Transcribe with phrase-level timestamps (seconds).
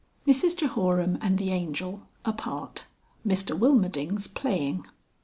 [0.25, 2.85] Mrs Jehoram and the Angel (apart)
[3.23, 4.87] Mr Wilmerdings playing.